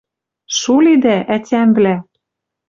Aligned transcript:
—Шу 0.57 0.75
лидӓ, 0.85 1.17
ӓтямвлӓ! 1.35 1.95